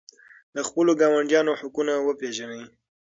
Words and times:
د 0.55 0.57
خپلو 0.67 0.91
ګاونډیانو 1.01 1.51
حقونه 1.59 1.93
وپېژنئ. 2.07 2.63